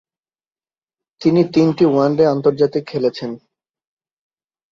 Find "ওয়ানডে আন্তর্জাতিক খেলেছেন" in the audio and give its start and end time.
1.85-3.31